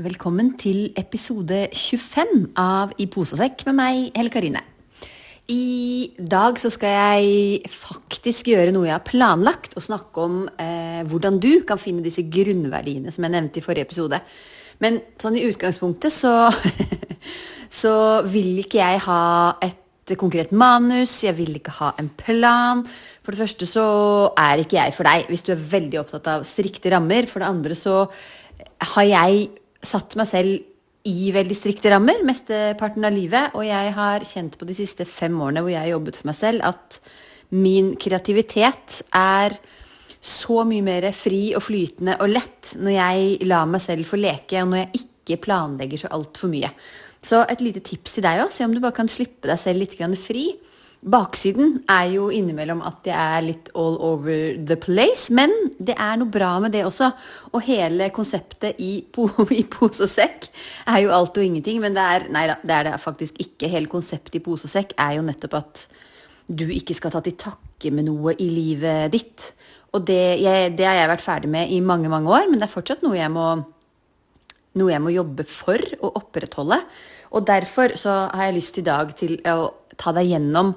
Velkommen 0.00 0.54
til 0.56 0.86
episode 0.96 1.66
25 1.76 2.54
av 2.56 2.94
I 2.96 3.04
posesekk 3.12 3.66
med 3.66 3.74
meg, 3.76 3.98
Helle 4.16 4.32
Karine. 4.32 4.62
I 5.52 6.14
dag 6.16 6.56
så 6.56 6.70
skal 6.72 6.94
jeg 6.94 7.68
faktisk 7.68 8.48
gjøre 8.54 8.72
noe 8.72 8.88
jeg 8.88 8.94
har 8.94 9.04
planlagt, 9.04 9.76
og 9.76 9.84
snakke 9.84 10.24
om 10.24 10.40
eh, 10.56 11.04
hvordan 11.12 11.36
du 11.44 11.60
kan 11.68 11.76
finne 11.76 12.00
disse 12.00 12.24
grunnverdiene 12.24 13.12
som 13.12 13.28
jeg 13.28 13.36
nevnte 13.36 13.60
i 13.60 13.66
forrige 13.68 13.90
episode. 13.90 14.24
Men 14.80 14.96
sånn 15.20 15.36
i 15.36 15.44
utgangspunktet 15.50 16.16
så, 16.22 16.48
så 17.82 17.94
vil 18.32 18.64
ikke 18.64 18.80
jeg 18.80 19.06
ha 19.10 19.22
et 19.60 20.16
konkret 20.16 20.56
manus, 20.56 21.20
jeg 21.20 21.36
vil 21.36 21.60
ikke 21.60 21.80
ha 21.82 21.92
en 22.00 22.08
plan. 22.16 22.80
For 23.20 23.36
det 23.36 23.44
første 23.44 23.68
så 23.68 23.88
er 24.40 24.64
ikke 24.64 24.80
jeg 24.80 24.96
for 24.96 25.12
deg 25.12 25.28
hvis 25.28 25.44
du 25.44 25.52
er 25.52 25.66
veldig 25.76 26.06
opptatt 26.06 26.38
av 26.38 26.48
strikte 26.48 26.96
rammer. 26.96 27.28
For 27.28 27.44
det 27.44 27.58
andre 27.60 27.76
så 27.76 28.06
har 28.96 29.12
jeg 29.12 29.50
satt 29.82 30.16
meg 30.18 30.28
selv 30.30 31.08
i 31.08 31.32
veldig 31.34 31.56
strikte 31.58 31.90
rammer 31.90 32.22
mesteparten 32.26 33.04
av 33.06 33.14
livet. 33.14 33.54
Og 33.58 33.66
jeg 33.66 33.92
har 33.96 34.26
kjent 34.28 34.56
på 34.58 34.68
de 34.68 34.76
siste 34.76 35.06
fem 35.08 35.34
årene 35.42 35.64
hvor 35.64 35.74
jeg 35.74 35.82
har 35.82 35.94
jobbet 35.94 36.20
for 36.20 36.30
meg 36.30 36.38
selv, 36.38 36.66
at 36.66 37.00
min 37.52 37.92
kreativitet 38.00 39.02
er 39.18 39.58
så 40.22 40.62
mye 40.66 40.84
mer 40.86 41.08
fri 41.16 41.50
og 41.58 41.64
flytende 41.66 42.14
og 42.22 42.30
lett 42.30 42.76
når 42.78 42.94
jeg 42.94 43.48
lar 43.50 43.66
meg 43.68 43.82
selv 43.82 44.06
få 44.06 44.20
leke, 44.20 44.62
og 44.62 44.70
når 44.70 44.84
jeg 44.84 45.02
ikke 45.02 45.40
planlegger 45.48 46.04
så 46.04 46.12
altfor 46.14 46.52
mye. 46.52 46.70
Så 47.22 47.42
et 47.50 47.62
lite 47.62 47.82
tips 47.86 48.16
til 48.16 48.26
deg 48.26 48.44
òg. 48.44 48.50
Se 48.50 48.64
om 48.66 48.74
du 48.74 48.80
bare 48.82 48.96
kan 48.96 49.10
slippe 49.10 49.50
deg 49.50 49.58
selv 49.60 49.82
litt 49.82 49.98
fri. 50.18 50.48
Baksiden 51.02 51.80
er 51.90 52.12
jo 52.12 52.28
innimellom 52.30 52.78
at 52.86 53.08
jeg 53.10 53.18
er 53.18 53.42
litt 53.42 53.70
all 53.74 53.96
over 54.06 54.54
the 54.68 54.76
place, 54.78 55.32
men 55.34 55.50
det 55.82 55.96
er 55.98 56.20
noe 56.20 56.30
bra 56.30 56.52
med 56.62 56.76
det 56.76 56.84
også. 56.86 57.08
Og 57.50 57.64
hele 57.66 58.06
konseptet 58.14 58.78
i, 58.78 58.92
po 59.10 59.26
i 59.50 59.64
pose 59.66 60.06
og 60.06 60.12
sekk 60.12 60.46
er 60.86 61.00
jo 61.02 61.10
alt 61.16 61.40
og 61.40 61.48
ingenting, 61.48 61.82
men 61.82 61.98
det 61.98 62.06
er, 62.06 62.28
nei 62.30 62.46
da, 62.52 62.60
det 62.62 62.76
er 62.76 62.88
det 62.88 63.02
faktisk 63.02 63.42
ikke. 63.42 63.70
Hele 63.72 63.90
konseptet 63.90 64.38
i 64.38 64.44
pose 64.46 64.70
og 64.70 64.74
sekk 64.76 64.94
er 64.94 65.18
jo 65.18 65.26
nettopp 65.26 65.58
at 65.58 65.84
du 66.46 66.68
ikke 66.70 66.94
skal 66.94 67.14
ta 67.14 67.22
til 67.24 67.34
takke 67.40 67.90
med 67.90 68.06
noe 68.06 68.36
i 68.38 68.46
livet 68.52 69.10
ditt. 69.10 69.50
Og 69.92 70.06
det, 70.06 70.38
jeg, 70.38 70.72
det 70.78 70.86
har 70.86 71.00
jeg 71.00 71.12
vært 71.16 71.26
ferdig 71.26 71.50
med 71.50 71.74
i 71.74 71.82
mange, 71.82 72.10
mange 72.12 72.30
år, 72.30 72.46
men 72.46 72.62
det 72.62 72.68
er 72.68 72.76
fortsatt 72.78 73.02
noe 73.02 73.18
jeg 73.18 73.32
må 73.32 73.48
noe 74.78 74.88
jeg 74.88 75.02
må 75.04 75.12
jobbe 75.12 75.44
for 75.48 75.82
å 76.00 76.14
opprettholde. 76.16 76.78
Og 77.36 77.44
derfor 77.48 77.94
så 78.00 78.14
har 78.32 78.48
jeg 78.48 78.56
lyst 78.56 78.78
i 78.80 78.84
dag 78.86 79.12
til 79.16 79.38
å 79.48 79.72
ta 80.00 80.12
deg 80.16 80.30
gjennom 80.30 80.74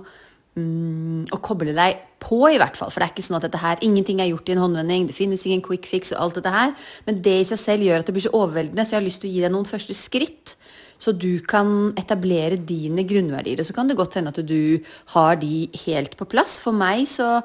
mm, 0.57 1.31
og 1.33 1.41
koble 1.45 1.75
deg 1.77 2.01
på, 2.23 2.39
i 2.49 2.59
hvert 2.61 2.77
fall. 2.79 2.91
For 2.93 3.01
det 3.01 3.09
er 3.09 3.13
ikke 3.13 3.27
sånn 3.27 3.39
at 3.39 3.45
dette 3.47 3.61
her, 3.61 3.81
ingenting 3.85 4.21
er 4.23 4.31
gjort 4.31 4.49
i 4.49 4.55
en 4.55 4.63
håndvending. 4.63 5.09
Det 5.09 5.17
finnes 5.17 5.45
ingen 5.45 5.63
quick 5.65 5.87
fix 5.89 6.13
og 6.15 6.23
alt 6.23 6.39
dette 6.39 6.55
her. 6.55 6.73
Men 7.07 7.21
det 7.25 7.35
i 7.41 7.47
seg 7.51 7.61
selv 7.61 7.87
gjør 7.87 8.01
at 8.01 8.09
det 8.09 8.15
blir 8.17 8.27
så 8.27 8.33
overveldende, 8.35 8.85
så 8.85 8.95
jeg 8.95 9.01
har 9.01 9.07
lyst 9.07 9.23
til 9.23 9.31
å 9.31 9.35
gi 9.35 9.45
deg 9.45 9.53
noen 9.55 9.69
første 9.69 9.97
skritt. 9.97 10.55
Så 11.01 11.11
du 11.11 11.43
kan 11.43 11.91
etablere 11.99 12.57
dine 12.57 13.03
grunnverdier. 13.07 13.59
Og 13.59 13.67
så 13.67 13.75
kan 13.75 13.91
det 13.91 13.99
godt 13.99 14.17
hende 14.19 14.31
at 14.31 14.41
du 14.47 14.79
har 15.15 15.39
de 15.41 15.67
helt 15.85 16.15
på 16.17 16.27
plass. 16.31 16.57
For 16.63 16.75
meg 16.75 17.03
så, 17.11 17.41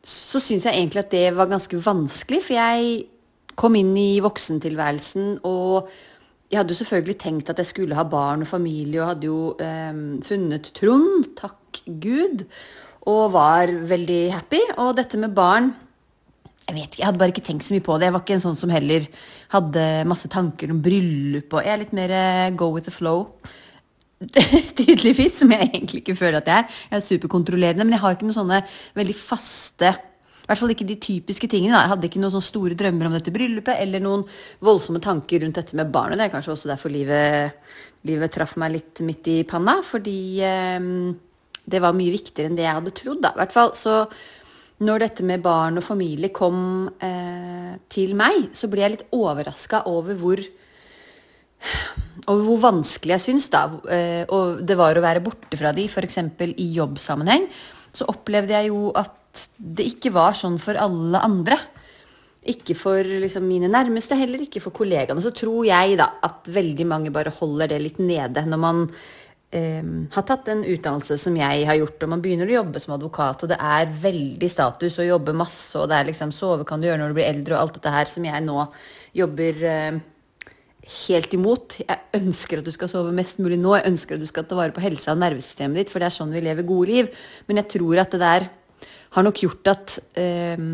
så 0.00 0.40
syns 0.42 0.66
jeg 0.66 0.76
egentlig 0.78 1.04
at 1.04 1.12
det 1.12 1.26
var 1.36 1.50
ganske 1.50 1.82
vanskelig, 1.84 2.44
for 2.46 2.56
jeg 2.56 3.02
kom 3.60 3.76
inn 3.76 3.92
i 3.98 4.22
voksentilværelsen 4.24 5.42
og 5.44 5.90
jeg 6.50 6.58
hadde 6.58 6.74
jo 6.74 6.80
selvfølgelig 6.80 7.18
tenkt 7.22 7.50
at 7.52 7.60
jeg 7.62 7.68
skulle 7.70 7.96
ha 7.98 8.02
barn 8.10 8.42
og 8.42 8.50
familie, 8.50 8.98
og 9.02 9.12
hadde 9.12 9.28
jo 9.28 9.38
eh, 9.62 10.00
funnet 10.26 10.72
Trond, 10.74 11.28
takk 11.38 11.82
Gud, 12.02 12.42
og 13.10 13.30
var 13.36 13.70
veldig 13.70 14.24
happy. 14.34 14.60
Og 14.82 14.96
dette 14.98 15.20
med 15.20 15.34
barn 15.36 15.70
Jeg 16.66 16.76
vet 16.76 16.92
ikke, 16.92 17.00
jeg 17.00 17.06
hadde 17.08 17.18
bare 17.18 17.32
ikke 17.32 17.46
tenkt 17.46 17.64
så 17.66 17.74
mye 17.74 17.82
på 17.82 17.96
det. 17.98 18.06
Jeg 18.06 18.14
var 18.14 18.22
ikke 18.22 18.34
en 18.36 18.42
sånn 18.44 18.58
som 18.58 18.70
heller 18.70 19.06
hadde 19.50 19.86
masse 20.06 20.28
tanker 20.30 20.70
om 20.70 20.82
bryllup 20.82 21.56
og 21.56 21.64
Jeg 21.66 21.72
er 21.72 21.80
litt 21.80 21.96
mer 21.98 22.12
eh, 22.14 22.50
go 22.54 22.68
with 22.74 22.86
the 22.86 22.94
flow. 22.94 23.24
Tydeligvis, 24.78 25.40
som 25.40 25.50
jeg 25.54 25.70
egentlig 25.70 26.02
ikke 26.02 26.18
føler 26.18 26.38
at 26.42 26.50
jeg 26.50 26.62
er. 26.62 26.78
Jeg 26.90 26.98
er 26.98 27.08
superkontrollerende, 27.08 27.86
men 27.86 27.96
jeg 27.96 28.02
har 28.04 28.14
ikke 28.14 28.28
noen 28.28 28.38
sånne 28.38 28.62
veldig 28.98 29.16
faste 29.18 29.94
i 30.50 30.52
hvert 30.52 30.64
fall 30.64 30.72
ikke 30.74 30.88
de 30.88 30.96
typiske 30.98 31.46
tingene. 31.46 31.76
Da. 31.76 31.84
Jeg 31.84 31.92
hadde 31.92 32.08
ikke 32.08 32.20
noen 32.24 32.32
sånne 32.34 32.48
store 32.48 32.74
drømmer 32.74 33.06
om 33.06 33.12
dette 33.14 33.30
bryllupet 33.30 33.78
eller 33.84 34.02
noen 34.02 34.24
voldsomme 34.66 34.98
tanker 35.04 35.44
rundt 35.44 35.60
dette 35.60 35.78
med 35.78 35.92
barnet. 35.94 36.18
Det 36.18 36.24
er 36.26 36.32
kanskje 36.32 36.56
også 36.56 36.72
derfor 36.72 36.90
livet, 36.90 37.60
livet 38.10 38.34
traff 38.34 38.56
meg 38.58 38.74
litt 38.74 39.02
midt 39.06 39.30
i 39.30 39.36
panna. 39.46 39.76
Fordi 39.86 40.18
eh, 40.42 40.88
det 41.70 41.82
var 41.84 41.94
mye 41.94 42.16
viktigere 42.16 42.50
enn 42.50 42.58
det 42.58 42.66
jeg 42.66 42.78
hadde 42.80 42.94
trodd. 42.98 43.22
Da. 43.22 43.30
I 43.30 43.42
hvert 43.44 43.54
fall 43.54 43.70
så 43.78 44.00
når 44.82 45.04
dette 45.04 45.28
med 45.28 45.44
barn 45.44 45.78
og 45.78 45.86
familie 45.86 46.32
kom 46.34 46.88
eh, 46.98 47.76
til 47.92 48.16
meg, 48.18 48.50
så 48.56 48.66
ble 48.72 48.82
jeg 48.82 48.96
litt 48.96 49.06
overraska 49.14 49.84
over 49.92 50.18
hvor 50.18 50.42
over 52.32 52.42
hvor 52.42 52.60
vanskelig 52.62 53.14
jeg 53.18 53.26
syns 53.28 53.50
da, 53.52 53.66
eh, 53.92 54.24
det 54.64 54.80
var 54.80 54.98
å 54.98 55.04
være 55.04 55.22
borte 55.22 55.60
fra 55.60 55.70
de, 55.76 55.86
f.eks. 55.86 56.18
i 56.56 56.70
jobbsammenheng. 56.74 57.46
Så 57.92 58.08
opplevde 58.10 58.56
jeg 58.56 58.72
jo 58.72 58.90
at 58.96 59.19
det 59.56 59.86
ikke 59.94 60.12
var 60.14 60.34
sånn 60.36 60.58
for 60.62 60.78
alle 60.80 61.20
andre. 61.22 61.58
Ikke 62.50 62.74
for 62.78 63.04
liksom, 63.04 63.44
mine 63.44 63.68
nærmeste, 63.70 64.16
heller 64.18 64.42
ikke 64.42 64.62
for 64.64 64.74
kollegaene. 64.74 65.22
Så 65.22 65.32
tror 65.36 65.66
jeg 65.68 65.98
da 66.00 66.12
at 66.26 66.48
veldig 66.50 66.86
mange 66.88 67.12
bare 67.14 67.32
holder 67.36 67.74
det 67.74 67.80
litt 67.84 67.98
nede 68.02 68.46
når 68.48 68.62
man 68.62 68.86
eh, 69.52 69.90
har 70.14 70.26
tatt 70.26 70.48
en 70.48 70.62
utdannelse 70.64 71.18
som 71.20 71.36
jeg 71.36 71.66
har 71.68 71.78
gjort, 71.78 72.00
og 72.02 72.14
man 72.14 72.22
begynner 72.24 72.48
å 72.48 72.58
jobbe 72.60 72.82
som 72.82 72.94
advokat, 72.96 73.44
og 73.44 73.52
det 73.52 73.58
er 73.60 73.92
veldig 74.06 74.50
status 74.50 74.98
å 75.02 75.10
jobbe 75.10 75.36
masse, 75.36 75.74
og 75.78 75.90
det 75.90 75.98
er 75.98 76.08
liksom 76.10 76.32
sove 76.34 76.64
kan 76.68 76.80
du 76.80 76.88
gjøre 76.88 77.02
når 77.02 77.12
du 77.12 77.20
blir 77.20 77.28
eldre, 77.28 77.56
og 77.56 77.66
alt 77.66 77.76
dette 77.76 77.92
her 77.98 78.10
som 78.12 78.26
jeg 78.26 78.46
nå 78.46 78.64
jobber 79.20 79.66
eh, 79.74 80.00
helt 81.04 81.34
imot. 81.36 81.76
Jeg 81.84 82.22
ønsker 82.22 82.60
at 82.60 82.66
du 82.66 82.72
skal 82.74 82.90
sove 82.90 83.12
mest 83.14 83.40
mulig 83.42 83.58
nå. 83.60 83.74
Jeg 83.76 83.92
ønsker 83.92 84.16
at 84.16 84.22
du 84.22 84.28
skal 84.28 84.46
ta 84.48 84.56
vare 84.58 84.74
på 84.74 84.82
helsa 84.82 85.12
og 85.12 85.20
nervesystemet 85.22 85.82
ditt, 85.82 85.92
for 85.92 86.02
det 86.02 86.08
er 86.08 86.16
sånn 86.16 86.32
vi 86.34 86.42
lever 86.44 86.66
gode 86.66 86.88
liv. 86.90 87.20
Men 87.50 87.60
jeg 87.62 87.70
tror 87.76 88.00
at 88.02 88.16
det 88.16 88.22
der 88.22 88.48
har 89.16 89.26
nok 89.26 89.42
gjort 89.42 89.72
at 89.72 89.96
eh, 90.18 90.68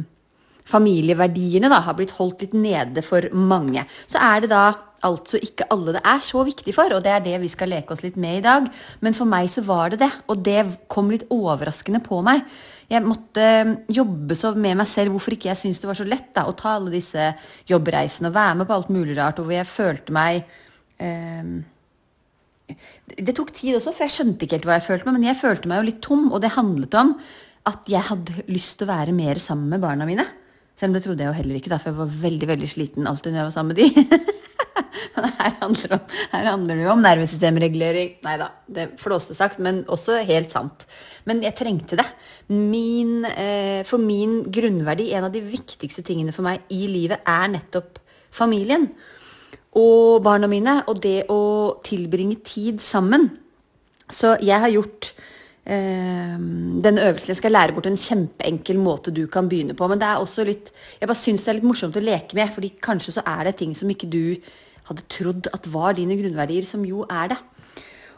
familieverdiene 0.66 1.70
da, 1.70 1.80
har 1.86 1.96
blitt 1.98 2.16
holdt 2.18 2.42
litt 2.44 2.56
nede 2.58 3.04
for 3.06 3.28
mange. 3.32 3.86
Så 4.10 4.20
er 4.22 4.44
det 4.44 4.52
da 4.52 4.66
altså 5.06 5.38
ikke 5.42 5.68
alle 5.70 5.94
det 5.94 6.02
er 6.08 6.22
så 6.24 6.42
viktig 6.46 6.72
for, 6.74 6.90
og 6.96 7.04
det 7.04 7.12
er 7.12 7.22
det 7.24 7.36
vi 7.42 7.50
skal 7.52 7.70
leke 7.70 7.94
oss 7.94 8.02
litt 8.04 8.16
med 8.20 8.40
i 8.40 8.44
dag. 8.44 8.66
Men 9.04 9.16
for 9.16 9.28
meg 9.28 9.50
så 9.52 9.62
var 9.66 9.92
det 9.92 10.00
det, 10.02 10.10
og 10.32 10.42
det 10.46 10.64
kom 10.92 11.12
litt 11.12 11.26
overraskende 11.32 12.00
på 12.04 12.22
meg. 12.26 12.42
Jeg 12.90 13.02
måtte 13.02 13.42
ehm, 13.42 13.72
jobbe 13.90 14.36
så 14.38 14.52
med 14.54 14.78
meg 14.80 14.88
selv 14.90 15.14
hvorfor 15.14 15.34
ikke 15.34 15.50
jeg 15.50 15.60
syntes 15.62 15.82
det 15.82 15.90
var 15.90 15.98
så 15.98 16.06
lett 16.06 16.28
da, 16.34 16.46
å 16.46 16.56
ta 16.58 16.76
alle 16.76 16.92
disse 16.94 17.32
jobbreisene 17.70 18.30
og 18.30 18.36
være 18.36 18.60
med 18.60 18.68
på 18.68 18.76
alt 18.76 18.92
mulig 18.94 19.16
rart, 19.18 19.40
og 19.40 19.48
hvor 19.48 19.58
jeg 19.58 19.70
følte 19.70 20.14
meg 20.14 20.44
eh, 21.02 21.56
det 23.16 23.34
tok 23.36 23.52
tid 23.54 23.76
også, 23.78 23.92
for 23.94 24.06
jeg 24.06 24.14
skjønte 24.16 24.46
ikke 24.46 24.58
helt 24.58 24.64
hva 24.66 24.78
jeg 24.80 24.86
følte 24.88 25.06
meg, 25.06 25.18
men 25.18 25.28
jeg 25.28 25.38
følte 25.38 25.70
meg 25.70 25.78
jo 25.80 25.88
litt 25.90 26.00
tom, 26.02 26.24
og 26.34 26.40
det 26.42 26.56
handlet 26.56 26.96
om 26.98 27.12
at 27.66 27.90
jeg 27.90 28.06
hadde 28.08 28.46
lyst 28.52 28.78
til 28.78 28.86
å 28.86 28.92
være 28.92 29.14
mer 29.16 29.40
sammen 29.42 29.70
med 29.72 29.82
barna 29.82 30.06
mine. 30.08 30.26
Selv 30.76 30.92
om 30.92 30.96
det 30.96 31.06
trodde 31.06 31.24
jeg 31.24 31.32
jo 31.32 31.38
heller 31.38 31.58
ikke, 31.58 31.72
da, 31.72 31.78
for 31.80 31.90
jeg 31.92 32.00
var 32.00 32.18
veldig 32.22 32.48
veldig 32.52 32.68
sliten 32.68 33.08
alltid 33.08 33.32
når 33.32 33.40
jeg 33.40 33.48
var 33.48 33.54
sammen 33.54 33.74
med 33.74 33.80
de. 33.80 34.34
her, 35.16 35.54
handler 35.60 35.94
om, 35.96 36.02
her 36.32 36.48
handler 36.50 36.78
det 36.78 36.84
jo 36.84 36.92
om 36.92 37.04
nervesystemregulering. 37.04 38.10
Nei 38.26 38.34
da, 38.40 38.48
det 38.78 38.86
flåste 39.00 39.36
sagt, 39.36 39.60
men 39.62 39.82
også 39.92 40.20
helt 40.28 40.52
sant. 40.52 40.86
Men 41.28 41.40
jeg 41.44 41.56
trengte 41.58 41.98
det. 41.98 42.06
Min, 42.52 43.24
eh, 43.28 43.82
for 43.88 44.02
min 44.02 44.42
grunnverdi, 44.52 45.10
en 45.16 45.28
av 45.28 45.34
de 45.34 45.42
viktigste 45.44 46.04
tingene 46.06 46.34
for 46.36 46.46
meg 46.46 46.66
i 46.74 46.84
livet, 46.92 47.24
er 47.26 47.48
nettopp 47.56 48.00
familien. 48.34 48.90
Og 49.76 50.22
barna 50.24 50.48
mine, 50.50 50.82
og 50.88 51.00
det 51.04 51.26
å 51.32 51.80
tilbringe 51.84 52.38
tid 52.46 52.84
sammen. 52.84 53.30
Så 54.12 54.36
jeg 54.44 54.60
har 54.62 54.72
gjort 54.72 55.10
denne 55.66 57.02
øvelsen. 57.02 57.32
Jeg 57.32 57.40
skal 57.40 57.50
lære 57.50 57.74
bort 57.74 57.88
en 57.90 57.98
kjempeenkel 57.98 58.78
måte 58.78 59.10
du 59.10 59.24
kan 59.26 59.48
begynne 59.50 59.74
på. 59.74 59.88
Men 59.90 59.98
det 59.98 60.06
er 60.06 60.22
også 60.22 60.44
litt 60.46 60.70
Jeg 61.00 61.08
bare 61.08 61.18
syns 61.18 61.42
det 61.42 61.50
er 61.50 61.58
litt 61.58 61.66
morsomt 61.66 61.96
å 61.98 62.04
leke 62.04 62.38
med, 62.38 62.52
fordi 62.54 62.70
kanskje 62.82 63.16
så 63.16 63.24
er 63.26 63.48
det 63.48 63.56
ting 63.58 63.74
som 63.74 63.90
ikke 63.90 64.06
du 64.06 64.36
hadde 64.86 65.02
trodd 65.10 65.48
at 65.50 65.66
var 65.72 65.96
dine 65.98 66.14
grunnverdier, 66.14 66.66
som 66.68 66.84
jo 66.86 67.02
er 67.10 67.34
det. 67.34 67.40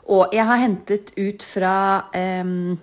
Og 0.09 0.33
jeg 0.33 0.45
har 0.49 0.63
hentet 0.63 1.13
ut 1.17 1.43
fra 1.45 1.75
um, 2.43 2.79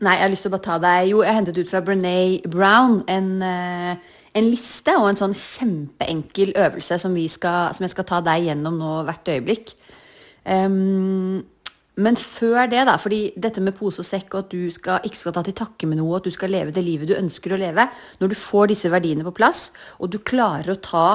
Nei, 0.00 0.14
jeg 0.16 0.22
har 0.22 0.30
lyst 0.32 0.44
til 0.46 0.50
å 0.50 0.54
bare 0.54 0.64
ta 0.64 0.76
deg 0.80 1.08
Jo, 1.10 1.22
jeg 1.22 1.30
har 1.30 1.38
hentet 1.38 1.58
ut 1.60 1.70
fra 1.70 1.80
Brené 1.84 2.16
Brown 2.50 2.98
en, 3.10 3.30
uh, 3.44 4.20
en 4.34 4.48
liste 4.48 4.94
og 4.98 5.10
en 5.10 5.20
sånn 5.20 5.36
kjempeenkel 5.36 6.54
øvelse 6.56 6.98
som, 7.00 7.16
skal, 7.28 7.74
som, 7.76 7.84
jeg 7.84 7.92
skal 7.92 8.08
ta 8.08 8.20
deg 8.24 8.48
gjennom 8.48 8.78
nå 8.80 8.94
hvert 9.08 9.32
øyeblikk. 9.36 9.74
Um, 10.44 11.44
Men 11.94 12.16
før 12.18 12.66
det, 12.66 12.80
da, 12.88 12.96
fordi 12.98 13.28
dette 13.38 13.62
med 13.62 13.76
pose 13.78 14.02
og 14.02 14.08
sekk, 14.08 14.32
og 14.32 14.40
at 14.40 14.50
du 14.50 14.66
skal, 14.74 15.04
ikke 15.06 15.20
skal 15.20 15.34
ta 15.36 15.44
til 15.46 15.54
takke 15.54 15.86
med 15.86 16.00
noe, 16.00 16.18
at 16.18 16.26
du 16.26 16.34
skal 16.34 16.50
leve 16.50 16.74
det 16.74 16.82
livet 16.82 17.10
du 17.10 17.14
ønsker 17.14 17.54
å 17.54 17.60
leve 17.60 17.86
Når 18.18 18.32
du 18.32 18.36
får 18.38 18.72
disse 18.72 18.90
verdiene 18.90 19.26
på 19.26 19.34
plass, 19.36 19.68
og 20.02 20.10
du 20.10 20.18
klarer 20.18 20.74
å 20.74 20.80
ta 20.82 21.08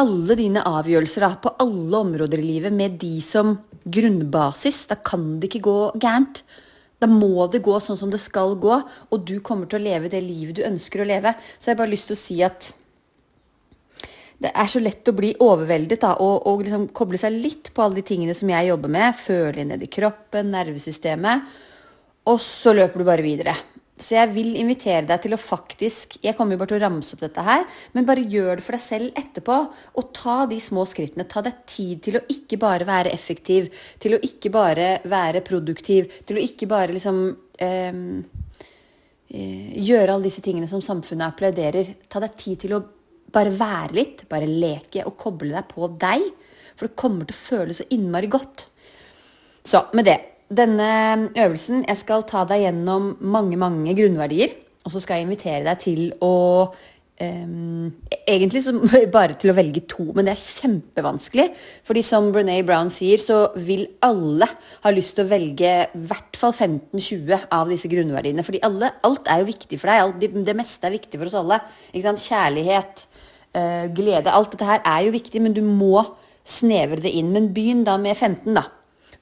alle 0.00 0.36
dine 0.38 0.62
avgjørelser 0.64 1.26
da, 1.26 1.32
på 1.36 1.52
alle 1.60 1.98
områder 1.98 2.40
i 2.40 2.46
livet 2.46 2.74
med 2.74 2.94
de 3.00 3.16
som 3.26 3.56
grunnbasis, 3.82 4.86
da 4.88 4.96
kan 5.02 5.40
det 5.40 5.50
ikke 5.50 5.66
gå 5.66 5.78
gærent. 6.00 6.44
Da 7.02 7.08
må 7.10 7.48
det 7.50 7.64
gå 7.66 7.74
sånn 7.82 7.98
som 7.98 8.12
det 8.12 8.22
skal 8.22 8.54
gå, 8.62 8.78
og 9.10 9.26
du 9.26 9.34
kommer 9.44 9.66
til 9.66 9.80
å 9.80 9.86
leve 9.88 10.12
det 10.12 10.22
livet 10.22 10.60
du 10.60 10.62
ønsker 10.68 11.02
å 11.02 11.08
leve. 11.10 11.34
Så 11.58 11.68
jeg 11.70 11.74
har 11.74 11.82
bare 11.82 11.92
lyst 11.92 12.08
til 12.08 12.16
å 12.16 12.22
si 12.22 12.38
at 12.46 12.70
det 14.42 14.50
er 14.58 14.70
så 14.70 14.80
lett 14.82 15.06
å 15.06 15.14
bli 15.14 15.32
overveldet 15.44 16.02
da, 16.02 16.16
og, 16.22 16.46
og 16.50 16.64
liksom 16.64 16.88
koble 16.96 17.20
seg 17.20 17.36
litt 17.36 17.70
på 17.74 17.84
alle 17.84 18.00
de 18.00 18.06
tingene 18.06 18.34
som 18.34 18.50
jeg 18.50 18.70
jobber 18.72 18.90
med. 18.90 19.18
Føle 19.18 19.66
ned 19.68 19.84
i 19.84 19.90
kroppen, 19.92 20.50
nervesystemet. 20.54 21.52
Og 22.30 22.40
så 22.42 22.74
løper 22.74 23.02
du 23.02 23.06
bare 23.06 23.24
videre. 23.24 23.54
Så 24.02 24.16
jeg 24.16 24.32
vil 24.34 24.56
invitere 24.58 25.04
deg 25.06 25.20
til 25.22 25.34
å 25.36 25.38
faktisk 25.38 26.16
Jeg 26.24 26.34
kommer 26.34 26.56
jo 26.56 26.62
bare 26.62 26.72
til 26.72 26.80
å 26.80 26.82
ramse 26.82 27.14
opp 27.14 27.20
dette 27.22 27.44
her, 27.46 27.66
men 27.94 28.06
bare 28.08 28.24
gjør 28.26 28.58
det 28.58 28.64
for 28.66 28.74
deg 28.74 28.82
selv 28.82 29.20
etterpå. 29.20 29.58
Og 30.00 30.08
ta 30.16 30.36
de 30.50 30.58
små 30.64 30.86
skrittene. 30.90 31.28
Ta 31.30 31.44
deg 31.44 31.60
tid 31.70 32.00
til 32.08 32.18
å 32.18 32.24
ikke 32.34 32.58
bare 32.62 32.88
være 32.88 33.12
effektiv, 33.14 33.68
til 34.02 34.16
å 34.16 34.22
ikke 34.26 34.50
bare 34.54 34.88
være 35.06 35.44
produktiv, 35.46 36.10
til 36.26 36.40
å 36.40 36.42
ikke 36.42 36.70
bare 36.70 36.96
liksom 36.96 37.24
eh, 37.62 38.06
Gjøre 39.32 40.12
alle 40.12 40.26
disse 40.26 40.42
tingene 40.44 40.66
som 40.68 40.82
samfunnet 40.84 41.30
applauderer. 41.30 41.94
Ta 42.12 42.20
deg 42.20 42.34
tid 42.36 42.58
til 42.66 42.74
å 42.76 42.82
bare 43.34 43.52
være 43.56 43.96
litt, 43.96 44.24
bare 44.30 44.48
leke 44.48 45.04
og 45.08 45.16
koble 45.20 45.52
deg 45.54 45.68
på 45.70 45.88
deg. 46.00 46.26
For 46.76 46.88
det 46.88 46.98
kommer 46.98 47.28
til 47.28 47.36
å 47.36 47.42
føles 47.42 47.80
så 47.82 47.88
innmari 47.94 48.30
godt. 48.32 48.66
Så 49.64 49.86
med 49.96 50.08
det 50.10 50.20
Denne 50.52 51.30
øvelsen 51.32 51.86
Jeg 51.88 51.96
skal 51.96 52.26
ta 52.28 52.42
deg 52.44 52.66
gjennom 52.66 53.14
mange, 53.24 53.56
mange 53.56 53.94
grunnverdier. 53.96 54.50
Og 54.84 54.92
så 54.92 55.00
skal 55.00 55.20
jeg 55.20 55.24
invitere 55.24 55.62
deg 55.64 55.78
til 55.80 56.02
å 56.20 56.34
Egentlig 57.22 58.62
bare 59.12 59.36
til 59.40 59.52
å 59.52 59.56
velge 59.56 59.82
to, 59.90 60.04
men 60.14 60.26
det 60.26 60.34
er 60.34 60.42
kjempevanskelig. 60.42 61.48
fordi 61.84 62.02
som 62.06 62.30
Brené 62.32 62.60
Brown 62.66 62.90
sier, 62.90 63.18
så 63.18 63.52
vil 63.56 63.86
alle 64.02 64.48
ha 64.84 64.90
lyst 64.94 65.16
til 65.16 65.26
å 65.26 65.30
velge 65.30 65.72
i 65.84 66.02
hvert 66.08 66.38
fall 66.38 66.52
15-20 66.52 67.48
av 67.50 67.70
disse 67.70 67.90
grunnverdiene. 67.92 68.42
fordi 68.42 68.62
alt 68.62 69.28
er 69.28 69.42
jo 69.42 69.50
viktig 69.50 69.78
for 69.78 69.90
deg. 69.90 70.02
Alt, 70.02 70.20
det, 70.20 70.56
meste 70.56 70.86
er 70.86 70.96
viktig 70.98 71.18
for 71.20 71.30
oss 71.30 71.38
alle. 71.38 71.60
Kjærlighet, 71.92 73.06
uh, 73.56 73.86
glede. 73.94 74.30
Alt 74.30 74.52
dette 74.52 74.68
her 74.68 74.82
er 74.84 75.06
jo 75.06 75.16
viktig, 75.16 75.42
men 75.42 75.56
du 75.56 75.62
må 75.62 76.02
snevre 76.44 77.02
det 77.02 77.12
inn. 77.14 77.32
Men 77.32 77.52
begynn 77.54 77.84
da 77.84 77.96
med 78.00 78.16
15, 78.16 78.54
da. 78.54 78.68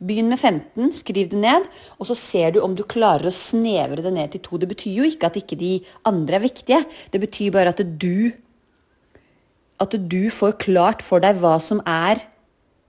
Begynn 0.01 0.31
med 0.33 0.41
15, 0.41 0.93
skriv 0.97 1.29
det 1.29 1.39
ned, 1.43 1.67
og 2.01 2.09
så 2.09 2.15
ser 2.17 2.55
du 2.55 2.63
om 2.65 2.73
du 2.77 2.87
klarer 2.89 3.29
å 3.29 3.35
snevre 3.35 4.01
det 4.01 4.13
ned 4.15 4.33
til 4.33 4.41
to. 4.47 4.57
Det 4.57 4.71
betyr 4.71 4.95
jo 4.97 5.09
ikke 5.09 5.29
at 5.29 5.37
ikke 5.37 5.59
de 5.61 5.75
andre 6.09 6.39
er 6.39 6.45
viktige. 6.47 6.79
Det 7.13 7.21
betyr 7.21 7.53
bare 7.57 7.75
at 7.75 7.83
du 7.85 8.33
At 9.81 9.95
du 9.97 10.29
får 10.29 10.59
klart 10.61 11.01
for 11.01 11.21
deg 11.25 11.39
hva 11.41 11.55
som 11.61 11.79
er 11.89 12.21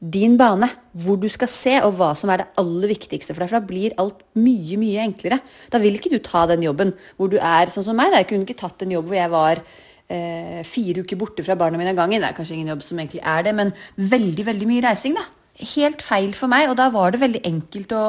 din 0.02 0.38
bane. 0.38 0.68
Hvor 0.92 1.16
du 1.16 1.30
skal 1.32 1.48
se, 1.48 1.78
og 1.86 1.94
hva 1.96 2.10
som 2.20 2.30
er 2.30 2.42
det 2.42 2.48
aller 2.60 2.92
viktigste 2.92 3.34
for 3.34 3.44
deg. 3.44 3.52
For 3.52 3.60
da 3.60 3.68
blir 3.68 3.96
alt 4.02 4.26
mye, 4.36 4.76
mye 4.80 5.06
enklere. 5.06 5.40
Da 5.72 5.80
vil 5.80 5.96
ikke 5.96 6.12
du 6.12 6.20
ta 6.20 6.46
den 6.52 6.64
jobben 6.64 6.92
hvor 7.16 7.32
du 7.32 7.38
er 7.40 7.72
sånn 7.72 7.88
som 7.88 7.96
meg. 7.96 8.12
Da. 8.12 8.20
Jeg 8.20 8.32
kunne 8.32 8.48
ikke 8.48 8.60
tatt 8.60 8.84
en 8.84 8.92
jobb 8.92 9.08
hvor 9.08 9.20
jeg 9.20 9.32
var 9.32 9.64
eh, 9.64 10.64
fire 10.68 11.06
uker 11.06 11.20
borte 11.20 11.48
fra 11.48 11.56
barna 11.56 11.80
mine 11.80 11.94
av 11.94 12.02
gangen. 12.02 12.20
Det 12.20 12.32
er 12.32 12.40
kanskje 12.40 12.58
ingen 12.58 12.74
jobb 12.74 12.84
som 12.84 13.00
egentlig 13.00 13.24
er 13.24 13.48
det, 13.48 13.56
men 13.56 13.72
veldig 13.96 14.48
veldig 14.52 14.68
mye 14.68 14.88
reising. 14.90 15.16
da. 15.20 15.28
Helt 15.76 16.02
feil 16.06 16.32
for 16.38 16.52
meg, 16.52 16.70
og 16.70 16.78
da 16.80 16.86
var 16.94 17.14
det 17.14 17.22
veldig 17.22 17.44
enkelt 17.48 17.98
å 17.98 18.04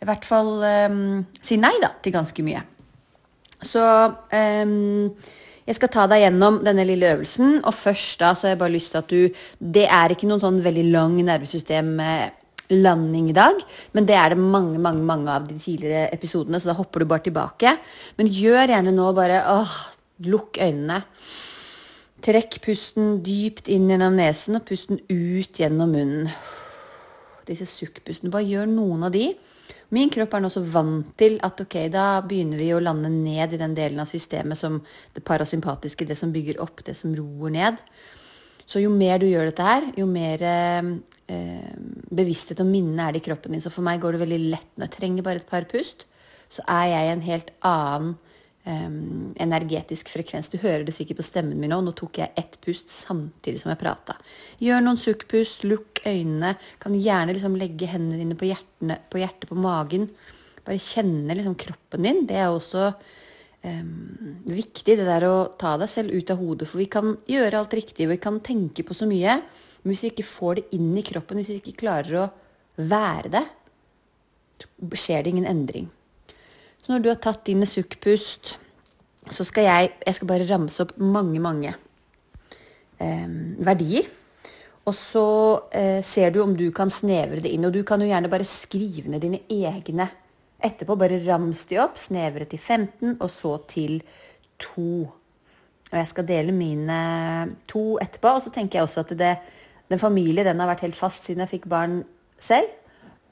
i 0.00 0.06
hvert 0.08 0.24
fall 0.24 0.62
um, 0.88 1.26
si 1.44 1.58
nei 1.60 1.74
da, 1.82 1.90
til 2.00 2.14
ganske 2.14 2.44
mye. 2.44 2.62
Så 3.60 3.82
um, 3.84 5.10
jeg 5.68 5.76
skal 5.76 5.92
ta 5.92 6.06
deg 6.08 6.22
gjennom 6.24 6.62
denne 6.64 6.86
lille 6.88 7.10
øvelsen, 7.14 7.58
og 7.60 7.76
først 7.76 8.22
da 8.22 8.30
så 8.32 8.46
har 8.46 8.54
jeg 8.54 8.62
bare 8.62 8.76
lyst 8.76 8.94
til 8.94 9.02
at 9.02 9.12
du 9.12 9.22
Det 9.60 9.84
er 9.84 10.14
ikke 10.14 10.28
noen 10.30 10.42
sånn 10.42 10.64
veldig 10.64 10.86
lang 10.94 11.14
nervesystemlanding 11.28 13.26
i 13.30 13.36
dag, 13.36 13.60
men 13.92 14.08
det 14.08 14.16
er 14.16 14.32
det 14.32 14.40
mange, 14.40 14.78
mange, 14.80 15.04
mange 15.04 15.36
av 15.36 15.48
de 15.48 15.56
tidligere 15.60 16.08
episodene, 16.16 16.60
så 16.60 16.72
da 16.72 16.80
hopper 16.80 17.04
du 17.04 17.12
bare 17.12 17.26
tilbake. 17.28 17.76
Men 18.16 18.32
gjør 18.32 18.72
gjerne 18.72 18.96
nå 18.96 19.12
bare 19.16 19.44
åh, 19.52 19.74
Lukk 20.20 20.58
øynene. 20.60 21.00
Trekk 22.20 22.58
pusten 22.60 23.22
dypt 23.24 23.70
inn 23.72 23.86
gjennom 23.88 24.18
nesen 24.18 24.58
og 24.58 24.66
pusten 24.68 24.98
ut 25.08 25.56
gjennom 25.56 25.94
munnen. 25.94 26.26
Disse 27.50 27.66
sukkpustene. 27.68 28.32
Bare 28.32 28.48
gjør 28.48 28.70
noen 28.70 29.08
av 29.08 29.14
de. 29.14 29.28
Min 29.94 30.10
kropp 30.12 30.36
er 30.36 30.44
nå 30.44 30.50
så 30.52 30.62
vant 30.62 31.10
til 31.18 31.36
at 31.46 31.58
ok, 31.64 31.76
da 31.90 32.22
begynner 32.22 32.60
vi 32.60 32.70
å 32.74 32.82
lande 32.82 33.10
ned 33.10 33.56
i 33.56 33.58
den 33.60 33.74
delen 33.74 33.98
av 34.02 34.10
systemet 34.10 34.58
som 34.58 34.78
det 35.16 35.24
parasympatiske, 35.26 36.06
det 36.06 36.18
som 36.18 36.30
bygger 36.34 36.60
opp, 36.62 36.84
det 36.86 36.94
som 36.98 37.14
roer 37.16 37.54
ned. 37.56 37.80
Så 38.70 38.82
jo 38.84 38.92
mer 38.94 39.18
du 39.18 39.26
gjør 39.26 39.50
dette 39.50 39.66
her, 39.66 39.88
jo 39.98 40.06
mer 40.06 40.44
eh, 40.46 40.90
bevissthet 42.14 42.62
og 42.62 42.70
minne 42.70 43.02
er 43.02 43.16
det 43.16 43.24
i 43.24 43.26
kroppen 43.26 43.56
din. 43.56 43.62
Så 43.64 43.72
for 43.74 43.86
meg 43.86 44.02
går 44.02 44.14
det 44.14 44.22
veldig 44.22 44.40
lett 44.52 44.70
når 44.76 44.86
jeg 44.86 44.96
trenger 44.98 45.26
bare 45.26 45.42
et 45.42 45.50
par 45.50 45.66
pust, 45.70 46.06
så 46.50 46.62
er 46.70 46.86
jeg 46.92 47.08
i 47.08 47.14
en 47.16 47.26
helt 47.26 47.50
annen 47.66 48.14
um, 48.64 49.32
energetisk 49.40 50.10
frekvens. 50.12 50.50
Du 50.50 50.58
hører 50.60 50.84
det 50.86 50.94
sikkert 50.96 51.20
på 51.20 51.26
stemmen 51.26 51.60
min 51.60 51.72
nå. 51.72 51.80
Nå 51.84 51.94
tok 51.98 52.20
jeg 52.22 52.34
ett 52.40 52.58
pust 52.64 52.92
samtidig 52.92 53.62
som 53.62 53.72
jeg 53.72 53.80
prata. 53.80 54.16
Gjør 54.62 54.84
noen 54.84 55.00
sukkpust, 55.00 55.64
lukk 55.68 56.02
øynene. 56.04 56.56
Kan 56.82 56.98
gjerne 56.98 57.36
liksom 57.36 57.56
legge 57.60 57.88
hendene 57.90 58.20
dine 58.20 58.38
på, 58.38 58.50
hjertene, 58.50 59.00
på 59.12 59.22
hjertet, 59.22 59.48
på 59.50 59.58
magen. 59.60 60.10
Bare 60.66 60.82
kjenne 60.82 61.36
liksom 61.36 61.56
kroppen 61.60 62.06
din. 62.06 62.24
Det 62.28 62.40
er 62.40 62.50
også 62.50 62.90
um, 62.90 63.94
viktig, 64.50 64.98
det 64.98 65.08
der 65.08 65.28
å 65.28 65.36
ta 65.60 65.76
deg 65.80 65.92
selv 65.92 66.16
ut 66.16 66.34
av 66.34 66.42
hodet. 66.42 66.68
For 66.70 66.82
vi 66.82 66.90
kan 66.92 67.16
gjøre 67.30 67.62
alt 67.62 67.78
riktig, 67.78 68.10
vi 68.10 68.20
kan 68.20 68.42
tenke 68.44 68.86
på 68.86 68.96
så 68.96 69.08
mye. 69.10 69.40
Men 69.80 69.94
hvis 69.94 70.04
vi 70.04 70.12
ikke 70.12 70.28
får 70.28 70.58
det 70.58 70.68
inn 70.76 70.92
i 70.98 71.06
kroppen, 71.06 71.40
hvis 71.40 71.54
vi 71.54 71.62
ikke 71.62 71.80
klarer 71.86 72.20
å 72.20 72.28
være 72.80 73.32
det, 73.32 73.46
skjer 74.92 75.24
det 75.24 75.32
ingen 75.32 75.48
endring. 75.48 75.88
Når 76.90 77.02
du 77.02 77.10
har 77.12 77.20
tatt 77.22 77.44
dine 77.46 77.68
sukkpust, 77.70 78.56
så 79.30 79.44
skal 79.46 79.68
jeg, 79.68 79.90
jeg 80.02 80.16
skal 80.16 80.30
bare 80.30 80.46
ramse 80.48 80.82
opp 80.82 80.96
mange, 80.98 81.38
mange 81.42 81.70
eh, 82.98 83.28
verdier. 83.62 84.08
Og 84.88 84.96
så 84.96 85.26
eh, 85.76 86.00
ser 86.02 86.32
du 86.34 86.40
om 86.42 86.56
du 86.58 86.66
kan 86.74 86.90
snevre 86.90 87.38
det 87.44 87.52
inn. 87.54 87.68
Og 87.68 87.76
du 87.76 87.84
kan 87.86 88.02
jo 88.02 88.08
gjerne 88.10 88.32
bare 88.32 88.48
skrive 88.48 89.12
ned 89.12 89.22
dine 89.22 89.42
egne 89.46 90.08
etterpå. 90.58 90.96
Bare 90.98 91.20
rams 91.28 91.62
de 91.70 91.78
opp. 91.78 92.00
Snevre 92.00 92.48
til 92.50 92.58
15, 92.58 93.14
og 93.20 93.30
så 93.30 93.54
til 93.70 94.00
2. 94.66 94.88
Og 95.92 95.96
jeg 96.00 96.10
skal 96.10 96.26
dele 96.26 96.56
mine 96.56 96.98
to 97.70 98.00
etterpå. 98.02 98.34
Og 98.34 98.48
så 98.48 98.54
tenker 98.56 98.80
jeg 98.80 98.88
også 98.88 99.04
at 99.06 99.14
det, 99.20 99.36
den 99.92 100.02
familie 100.02 100.46
den 100.48 100.58
har 100.58 100.72
vært 100.72 100.88
helt 100.88 100.98
fast 100.98 101.28
siden 101.28 101.46
jeg 101.46 101.54
fikk 101.54 101.70
barn 101.70 102.00
selv. 102.40 102.79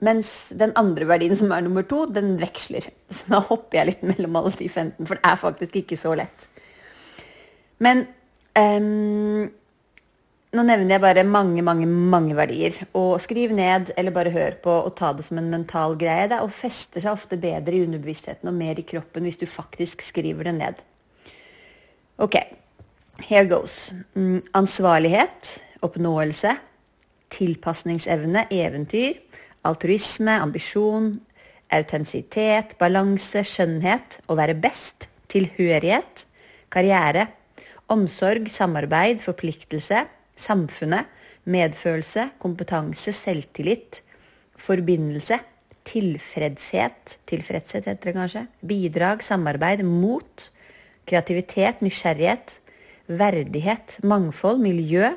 Mens 0.04 0.52
den 0.54 0.72
andre 0.78 1.08
verdien, 1.10 1.34
som 1.36 1.50
er 1.50 1.64
nummer 1.66 1.82
to, 1.86 2.04
den 2.06 2.36
veksler. 2.38 2.86
Så 3.10 3.32
da 3.32 3.42
hopper 3.42 3.80
jeg 3.80 3.90
litt 3.92 4.04
mellom 4.06 4.36
alle 4.38 4.54
de 4.54 4.68
15, 4.68 5.06
for 5.06 5.18
det 5.18 5.26
er 5.26 5.40
faktisk 5.40 5.78
ikke 5.80 5.98
så 5.98 6.14
lett. 6.18 6.46
Men 7.82 8.04
um, 8.58 9.48
nå 10.54 10.64
nevner 10.64 10.94
jeg 10.94 11.02
bare 11.02 11.24
mange, 11.26 11.64
mange 11.66 11.88
mange 11.88 12.36
verdier. 12.38 12.78
Og 12.98 13.18
skriv 13.22 13.52
ned, 13.56 13.90
eller 13.98 14.14
bare 14.14 14.34
hør 14.34 14.60
på 14.62 14.76
og 14.84 14.94
ta 14.98 15.10
det 15.16 15.26
som 15.26 15.40
en 15.42 15.50
mental 15.52 15.98
greie. 15.98 16.28
Det 16.30 16.38
og 16.44 16.54
fester 16.54 17.02
seg 17.02 17.12
ofte 17.12 17.40
bedre 17.40 17.74
i 17.74 17.82
underbevisstheten 17.86 18.50
og 18.50 18.56
mer 18.56 18.78
i 18.78 18.86
kroppen 18.86 19.26
hvis 19.26 19.40
du 19.42 19.48
faktisk 19.50 20.04
skriver 20.06 20.48
det 20.48 20.54
ned. 20.60 20.86
Ok, 22.22 22.38
here 23.28 23.46
goes. 23.50 23.90
Mm, 24.14 24.40
ansvarlighet, 24.58 25.52
oppnåelse, 25.86 26.54
tilpasningsevne, 27.34 28.46
eventyr 28.54 29.20
altruisme, 29.68 30.38
ambisjon, 30.40 31.12
autentisitet, 31.74 32.74
balanse, 32.80 33.42
skjønnhet, 33.44 34.20
å 34.28 34.36
være 34.38 34.56
best, 34.58 35.08
tilhørighet, 35.28 36.24
karriere, 36.72 37.28
omsorg, 37.92 38.48
samarbeid, 38.52 39.20
forpliktelse, 39.24 40.04
samfunnet, 40.38 41.08
medfølelse, 41.48 42.28
kompetanse, 42.42 43.12
selvtillit, 43.16 44.02
forbindelse, 44.58 45.38
tilfredshet, 45.88 47.18
tilfredshet 47.28 47.88
heter 47.88 48.10
det 48.10 48.16
kanskje, 48.16 48.44
bidrag, 48.68 49.22
samarbeid, 49.24 49.84
mot, 49.86 50.48
kreativitet, 51.08 51.80
nysgjerrighet, 51.84 52.58
verdighet, 53.08 53.96
mangfold, 54.04 54.60
miljø, 54.60 55.14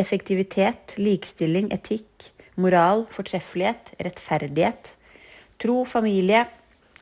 effektivitet, 0.00 0.96
likestilling, 1.00 1.68
etikk, 1.74 2.30
moral, 2.56 3.04
fortreffelighet, 3.12 3.92
rettferdighet, 4.02 4.94
tro, 5.60 5.84
familie, 5.88 6.46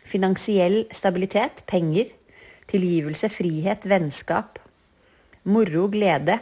finansiell 0.04 0.84
stabilitet, 0.94 1.62
penger, 1.70 2.10
tilgivelse, 2.70 3.30
frihet, 3.32 3.86
vennskap, 3.88 4.58
moro, 5.44 5.86
glede, 5.92 6.38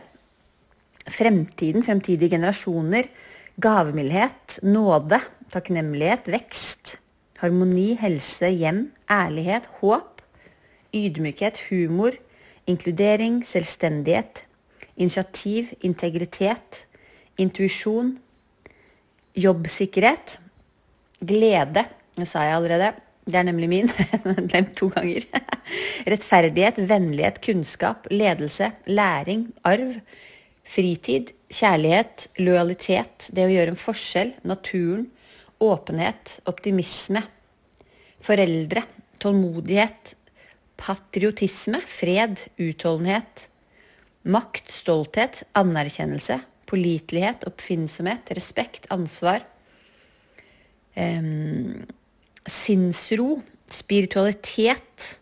fremtiden, 1.11 1.83
fremtidige 1.83 2.37
generasjoner, 2.37 3.09
gavmildhet, 3.62 4.59
nåde, 4.62 5.21
takknemlighet, 5.52 6.31
vekst, 6.33 6.97
harmoni, 7.42 7.92
helse, 8.00 8.49
hjem, 8.49 8.87
ærlighet, 9.11 9.69
håp, 9.81 10.23
ydmykhet, 10.95 11.59
humor, 11.69 12.16
inkludering, 12.66 13.42
selvstendighet, 13.47 14.45
initiativ, 14.97 15.73
integritet, 15.83 16.87
intuisjon, 17.40 18.16
jobbsikkerhet, 19.37 20.39
glede 21.21 21.87
Det 22.17 22.29
sa 22.29 22.45
jeg 22.45 22.57
allerede. 22.57 22.93
Det 23.25 23.39
er 23.39 23.47
nemlig 23.47 23.69
min. 23.69 23.91
Glemt 24.51 24.75
to 24.77 24.89
ganger. 24.89 25.25
Rettferdighet, 26.11 26.81
vennlighet, 26.89 27.41
kunnskap, 27.41 28.07
ledelse, 28.11 28.73
læring, 28.87 29.53
arv, 29.65 30.01
fritid, 30.67 31.31
kjærlighet, 31.53 32.29
lojalitet, 32.43 33.29
det 33.31 33.47
å 33.47 33.53
gjøre 33.53 33.75
en 33.75 33.81
forskjell, 33.81 34.35
naturen, 34.49 35.07
åpenhet, 35.62 36.41
optimisme, 36.51 37.23
foreldre, 38.23 38.85
tålmodighet, 39.23 40.17
patriotisme, 40.83 41.83
fred, 41.87 42.41
utholdenhet, 42.59 43.47
makt, 44.27 44.73
stolthet, 44.75 45.45
anerkjennelse, 45.59 46.41
pålitelighet, 46.73 47.45
oppfinnsomhet, 47.49 48.33
respekt, 48.37 48.88
ansvar. 48.95 49.45
Um, 50.97 51.85
sinnsro, 52.49 53.43
spiritualitet, 53.71 55.19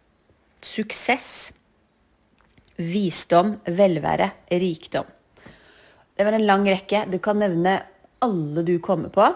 suksess, 0.63 1.51
visdom, 2.81 3.57
velvære, 3.67 4.31
rikdom. 4.63 5.09
Det 6.17 6.27
var 6.27 6.37
en 6.37 6.47
lang 6.47 6.67
rekke. 6.69 7.07
Du 7.11 7.19
kan 7.23 7.39
nevne 7.41 7.79
alle 8.21 8.65
du 8.67 8.79
kommer 8.79 9.13
på. 9.13 9.27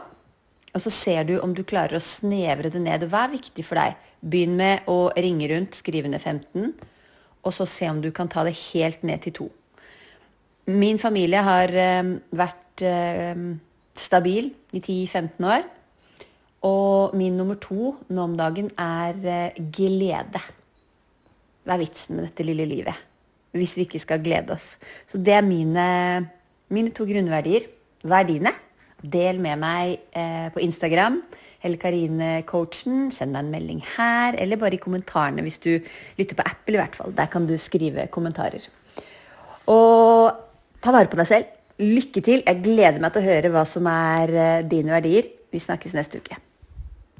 Og 0.74 0.82
så 0.82 0.90
ser 0.90 1.24
du 1.24 1.36
om 1.38 1.54
du 1.54 1.62
klarer 1.62 1.96
å 1.96 2.02
snevre 2.02 2.70
det 2.72 2.82
ned. 2.82 3.06
Hva 3.08 3.24
er 3.26 3.36
viktig 3.36 3.64
for 3.66 3.78
deg? 3.78 3.94
Begynn 4.20 4.56
med 4.58 4.88
å 4.90 5.12
ringe 5.16 5.48
rundt, 5.52 5.78
skrive 5.78 6.10
ned 6.10 6.22
15, 6.22 6.72
og 7.44 7.54
så 7.54 7.66
se 7.68 7.90
om 7.92 8.00
du 8.02 8.10
kan 8.12 8.30
ta 8.32 8.42
det 8.46 8.56
helt 8.72 9.04
ned 9.06 9.22
til 9.24 9.36
to. 9.38 9.46
Min 10.66 10.98
familie 10.98 11.42
har 11.44 11.68
um, 12.00 12.14
vært 12.32 12.84
um, 12.88 13.48
stabil 13.96 14.48
i 14.72 14.80
10-15 14.80 15.44
år. 15.44 15.66
Og 16.64 17.12
min 17.18 17.36
nummer 17.36 17.58
to 17.60 17.92
nå 18.08 18.24
om 18.24 18.36
dagen 18.38 18.70
er 18.80 19.18
uh, 19.20 19.64
glede. 19.76 20.40
Hva 21.64 21.76
er 21.76 21.82
vitsen 21.84 22.16
med 22.16 22.30
dette 22.30 22.46
lille 22.48 22.64
livet? 22.68 22.96
Hvis 23.54 23.76
vi 23.76 23.84
ikke 23.84 24.00
skal 24.00 24.24
glede 24.24 24.56
oss. 24.56 24.78
Så 25.06 25.20
det 25.20 25.36
er 25.36 25.44
mine, 25.44 25.86
mine 26.72 26.92
to 26.96 27.04
grunnverdier. 27.08 27.68
Hva 28.04 28.22
er 28.22 28.30
dine? 28.32 28.54
Del 29.04 29.38
med 29.40 29.60
meg 29.60 30.00
på 30.54 30.62
Instagram. 30.64 31.20
Helle 31.64 31.80
Karine 31.80 32.30
Coachen. 32.48 33.12
Send 33.14 33.32
meg 33.32 33.44
en 33.44 33.52
melding 33.52 33.84
her, 33.94 34.36
eller 34.40 34.60
bare 34.60 34.76
i 34.76 34.82
kommentarene 34.82 35.44
hvis 35.44 35.60
du 35.62 35.70
lytter 36.18 36.36
på 36.36 36.44
Apple. 36.48 36.74
i 36.74 36.80
hvert 36.80 36.98
fall. 36.98 37.14
Der 37.16 37.30
kan 37.32 37.46
du 37.48 37.54
skrive 37.60 38.08
kommentarer. 38.12 38.66
Og 39.70 40.43
Ta 40.84 40.92
vare 40.92 41.08
på 41.08 41.16
deg 41.16 41.30
selv. 41.30 41.52
Lykke 41.80 42.20
til. 42.20 42.42
Jeg 42.44 42.60
gleder 42.62 43.00
meg 43.00 43.14
til 43.14 43.24
å 43.24 43.28
høre 43.30 43.52
hva 43.54 43.64
som 43.68 43.88
er 43.88 44.34
dine 44.68 44.92
verdier. 44.92 45.30
Vi 45.48 45.62
snakkes 45.62 45.96
neste 45.96 46.20
uke. 46.20 46.36